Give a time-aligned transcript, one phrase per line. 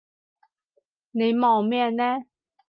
[1.11, 2.23] 你望咩呢？